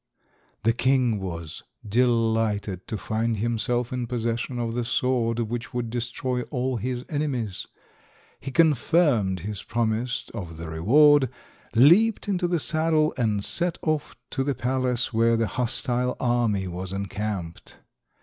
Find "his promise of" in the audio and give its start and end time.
9.41-10.57